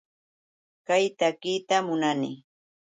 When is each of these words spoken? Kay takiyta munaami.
Kay 0.87 1.05
takiyta 1.19 1.77
munaami. 1.87 2.31